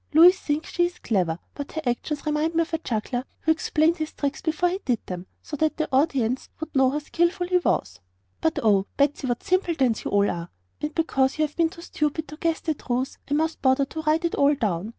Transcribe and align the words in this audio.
Louise 0.15 0.39
thinks 0.39 0.71
she 0.71 0.87
is 0.87 0.97
clever, 0.97 1.37
but 1.53 1.73
her 1.73 1.81
actions 1.85 2.25
remind 2.25 2.55
me 2.55 2.63
of 2.63 2.71
the 2.71 2.79
juggler 2.79 3.23
who 3.41 3.51
explained 3.51 3.97
his 3.97 4.11
tricks 4.13 4.41
before 4.41 4.69
he 4.69 4.79
did 4.83 4.97
them, 5.05 5.27
so 5.43 5.55
that 5.55 5.77
the 5.77 5.87
audience 5.91 6.49
would 6.59 6.75
know 6.75 6.89
how 6.89 6.97
skillful 6.97 7.45
he 7.45 7.59
was." 7.59 7.99
"But 8.41 8.57
oh, 8.63 8.87
Patsy, 8.97 9.27
what 9.27 9.43
simpletons 9.43 10.03
you 10.03 10.09
all 10.09 10.27
are! 10.27 10.49
And 10.81 10.95
because 10.95 11.37
you 11.37 11.45
have 11.45 11.55
been 11.55 11.69
too 11.69 11.83
stupid 11.83 12.27
to 12.29 12.37
guess 12.37 12.61
the 12.61 12.73
truth 12.73 13.19
I 13.29 13.35
must 13.35 13.61
bother 13.61 13.85
to 13.85 14.01
write 14.01 14.25
it 14.25 14.33
all 14.33 14.55
down. 14.55 14.89